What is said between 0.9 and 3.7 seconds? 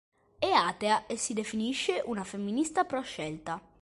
e si definisce una femminista pro-scelta.